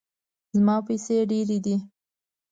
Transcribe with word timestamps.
زما 0.55 0.75
پیسې 0.87 1.17
ډیرې 1.29 1.57
دي 1.65 1.75